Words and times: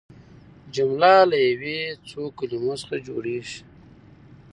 جمله 0.75 1.11
له 1.29 1.37
یوې 1.47 1.75
یا 1.87 1.93
څو 2.09 2.21
کلیمو 2.37 2.73
څخه 2.81 2.95
جوړیږي. 3.07 3.59